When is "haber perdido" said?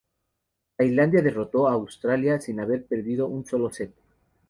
2.59-3.27